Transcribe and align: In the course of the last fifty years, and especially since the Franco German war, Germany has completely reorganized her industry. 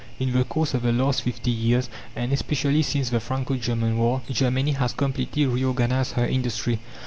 In 0.19 0.33
the 0.33 0.43
course 0.45 0.73
of 0.73 0.81
the 0.81 0.91
last 0.91 1.21
fifty 1.21 1.51
years, 1.51 1.87
and 2.15 2.33
especially 2.33 2.81
since 2.81 3.11
the 3.11 3.19
Franco 3.19 3.55
German 3.55 3.99
war, 3.99 4.23
Germany 4.31 4.71
has 4.71 4.93
completely 4.93 5.45
reorganized 5.45 6.13
her 6.13 6.25
industry. 6.25 6.79